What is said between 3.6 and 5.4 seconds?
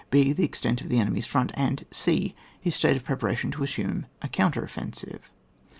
assume a counter offensive.